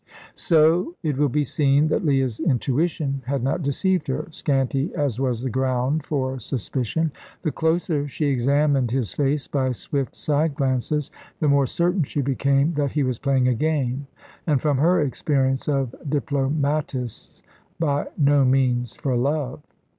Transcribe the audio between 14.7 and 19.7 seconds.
her experience of diplomatists by no means for love.